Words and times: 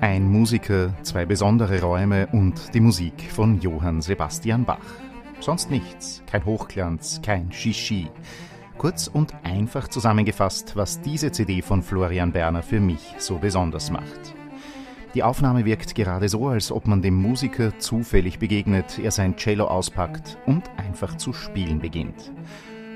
Ein 0.00 0.30
Musiker, 0.30 0.94
zwei 1.02 1.26
besondere 1.26 1.82
Räume 1.82 2.26
und 2.32 2.72
die 2.72 2.80
Musik 2.80 3.30
von 3.30 3.60
Johann 3.60 4.00
Sebastian 4.00 4.64
Bach. 4.64 4.78
Sonst 5.40 5.70
nichts, 5.70 6.22
kein 6.26 6.46
Hochglanz, 6.46 7.20
kein 7.22 7.52
Shishi. 7.52 8.08
Kurz 8.78 9.08
und 9.08 9.34
einfach 9.42 9.88
zusammengefasst, 9.88 10.74
was 10.74 11.02
diese 11.02 11.32
CD 11.32 11.60
von 11.60 11.82
Florian 11.82 12.32
Berner 12.32 12.62
für 12.62 12.80
mich 12.80 13.14
so 13.18 13.36
besonders 13.36 13.90
macht. 13.90 14.34
Die 15.12 15.22
Aufnahme 15.22 15.66
wirkt 15.66 15.94
gerade 15.94 16.30
so, 16.30 16.48
als 16.48 16.72
ob 16.72 16.86
man 16.86 17.02
dem 17.02 17.14
Musiker 17.14 17.78
zufällig 17.78 18.38
begegnet, 18.38 18.98
er 18.98 19.10
sein 19.10 19.36
Cello 19.36 19.66
auspackt 19.66 20.38
und 20.46 20.62
einfach 20.78 21.18
zu 21.18 21.34
spielen 21.34 21.78
beginnt. 21.78 22.32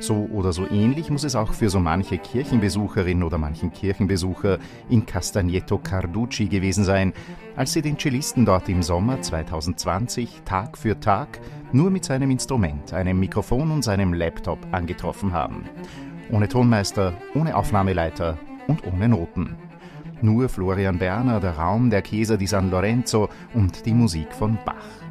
So 0.04 0.28
oder 0.30 0.52
so 0.52 0.68
ähnlich 0.68 1.08
muss 1.08 1.24
es 1.24 1.34
auch 1.34 1.54
für 1.54 1.70
so 1.70 1.80
manche 1.80 2.18
Kirchenbesucherin 2.18 3.22
oder 3.22 3.38
manchen 3.38 3.72
Kirchenbesucher 3.72 4.58
in 4.90 5.06
Castagneto 5.06 5.78
Carducci 5.78 6.48
gewesen 6.48 6.84
sein, 6.84 7.14
als 7.56 7.72
sie 7.72 7.80
den 7.80 7.96
Cellisten 7.98 8.44
dort 8.44 8.68
im 8.68 8.82
Sommer 8.82 9.22
2020 9.22 10.42
Tag 10.44 10.76
für 10.76 11.00
Tag 11.00 11.40
nur 11.72 11.90
mit 11.90 12.04
seinem 12.04 12.30
Instrument, 12.30 12.92
einem 12.92 13.18
Mikrofon 13.18 13.70
und 13.70 13.82
seinem 13.82 14.12
Laptop 14.12 14.58
angetroffen 14.72 15.32
haben. 15.32 15.64
Ohne 16.30 16.48
Tonmeister, 16.48 17.14
ohne 17.34 17.56
Aufnahmeleiter 17.56 18.36
und 18.68 18.86
ohne 18.86 19.08
Noten. 19.08 19.56
Nur 20.20 20.50
Florian 20.50 20.98
Berner, 20.98 21.40
der 21.40 21.56
Raum 21.56 21.88
der 21.88 22.02
Chiesa 22.02 22.36
di 22.36 22.46
San 22.46 22.70
Lorenzo 22.70 23.30
und 23.54 23.86
die 23.86 23.94
Musik 23.94 24.34
von 24.34 24.58
Bach. 24.66 25.03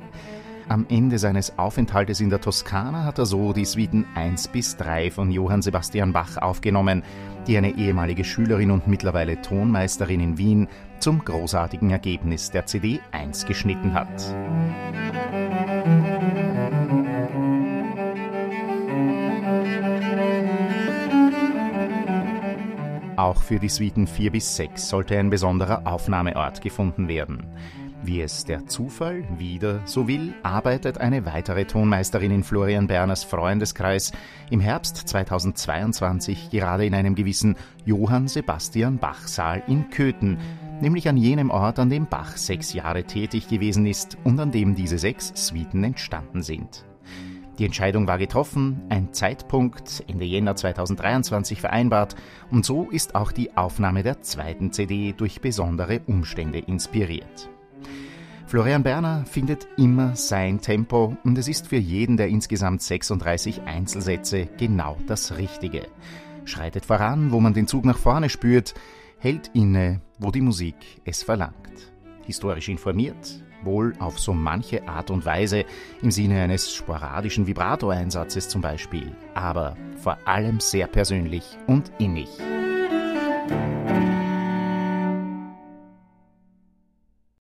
Am 0.69 0.85
Ende 0.89 1.19
seines 1.19 1.57
Aufenthaltes 1.59 2.21
in 2.21 2.29
der 2.29 2.39
Toskana 2.39 3.03
hat 3.03 3.19
er 3.19 3.25
so 3.25 3.51
die 3.51 3.65
Suiten 3.65 4.05
1 4.15 4.47
bis 4.47 4.77
3 4.77 5.11
von 5.11 5.29
Johann 5.29 5.61
Sebastian 5.61 6.13
Bach 6.13 6.37
aufgenommen, 6.37 7.03
die 7.47 7.57
eine 7.57 7.75
ehemalige 7.75 8.23
Schülerin 8.23 8.71
und 8.71 8.87
mittlerweile 8.87 9.41
Tonmeisterin 9.41 10.21
in 10.21 10.37
Wien 10.37 10.67
zum 10.99 11.23
großartigen 11.25 11.91
Ergebnis 11.91 12.49
der 12.49 12.65
CD 12.65 13.01
1 13.11 13.45
geschnitten 13.45 13.93
hat. 13.93 14.07
Auch 23.17 23.41
für 23.41 23.59
die 23.59 23.69
Suiten 23.69 24.07
4 24.07 24.31
bis 24.31 24.55
6 24.55 24.89
sollte 24.89 25.19
ein 25.19 25.29
besonderer 25.29 25.85
Aufnahmeort 25.85 26.61
gefunden 26.61 27.07
werden. 27.07 27.45
Wie 28.05 28.19
es 28.19 28.43
der 28.43 28.67
Zufall 28.67 29.23
wieder 29.37 29.79
so 29.85 30.09
will, 30.09 30.33
arbeitet 30.43 30.97
eine 30.97 31.25
weitere 31.25 31.63
Tonmeisterin 31.63 32.31
in 32.31 32.43
Florian 32.43 32.87
Berners 32.87 33.23
Freundeskreis 33.23 34.11
im 34.51 34.59
Herbst 34.59 34.97
2022 35.07 36.49
gerade 36.49 36.85
in 36.85 36.95
einem 36.95 37.15
gewissen 37.15 37.55
Johann 37.85 38.27
Sebastian 38.27 38.97
Bach 38.97 39.25
Saal 39.25 39.63
in 39.67 39.89
Köthen, 39.89 40.37
nämlich 40.81 41.07
an 41.07 41.15
jenem 41.15 41.49
Ort, 41.49 41.79
an 41.79 41.89
dem 41.89 42.07
Bach 42.07 42.35
sechs 42.35 42.73
Jahre 42.73 43.05
tätig 43.05 43.47
gewesen 43.47 43.85
ist 43.85 44.17
und 44.25 44.37
an 44.37 44.51
dem 44.51 44.75
diese 44.75 44.97
sechs 44.97 45.31
Suiten 45.35 45.81
entstanden 45.85 46.41
sind. 46.41 46.83
Die 47.57 47.65
Entscheidung 47.65 48.05
war 48.05 48.17
getroffen, 48.17 48.81
ein 48.89 49.13
Zeitpunkt 49.13 50.03
Ende 50.09 50.25
Jänner 50.25 50.57
2023 50.57 51.61
vereinbart 51.61 52.15
und 52.51 52.65
so 52.65 52.89
ist 52.89 53.15
auch 53.15 53.31
die 53.31 53.55
Aufnahme 53.55 54.03
der 54.03 54.21
zweiten 54.21 54.73
CD 54.73 55.13
durch 55.15 55.39
besondere 55.39 56.01
Umstände 56.05 56.59
inspiriert. 56.59 57.49
Florian 58.53 58.83
Berner 58.83 59.25
findet 59.25 59.67
immer 59.77 60.15
sein 60.15 60.61
Tempo 60.61 61.17
und 61.23 61.39
es 61.39 61.47
ist 61.47 61.69
für 61.69 61.77
jeden 61.77 62.17
der 62.17 62.27
insgesamt 62.27 62.83
36 62.83 63.63
Einzelsätze 63.63 64.47
genau 64.59 64.95
das 65.07 65.37
Richtige. 65.37 65.87
Schreitet 66.45 66.85
voran, 66.85 67.31
wo 67.31 67.39
man 67.39 67.55
den 67.55 67.65
Zug 67.65 67.83
nach 67.83 67.97
vorne 67.97 68.29
spürt, 68.29 68.75
hält 69.17 69.49
inne, 69.55 70.01
wo 70.19 70.29
die 70.29 70.41
Musik 70.41 70.75
es 71.03 71.23
verlangt. 71.23 71.55
Historisch 72.27 72.69
informiert, 72.69 73.43
wohl 73.63 73.95
auf 73.97 74.19
so 74.19 74.35
manche 74.35 74.87
Art 74.87 75.09
und 75.09 75.25
Weise, 75.25 75.65
im 76.03 76.11
Sinne 76.11 76.43
eines 76.43 76.75
sporadischen 76.75 77.47
Vibrato-Einsatzes 77.47 78.49
zum 78.49 78.61
Beispiel, 78.61 79.15
aber 79.33 79.75
vor 79.97 80.19
allem 80.25 80.59
sehr 80.59 80.85
persönlich 80.85 81.57
und 81.65 81.91
innig. 81.97 82.29